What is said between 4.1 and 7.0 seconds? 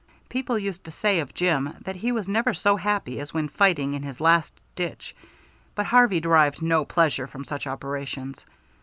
last ditch, but Harvey derived no